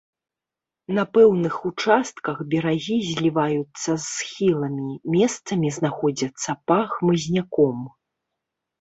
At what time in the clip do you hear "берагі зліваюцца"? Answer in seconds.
2.55-3.87